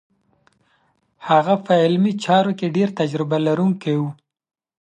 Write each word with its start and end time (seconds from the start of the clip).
هغه 1.27 1.55
په 1.65 1.71
علمي 1.83 2.13
چارو 2.23 2.51
کې 2.59 2.73
ډېر 2.75 2.89
تجربه 2.99 3.37
لرونکی 3.47 3.95
و. 3.99 4.03